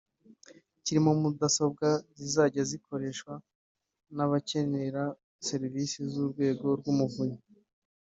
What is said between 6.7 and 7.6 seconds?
rw’umuvunyi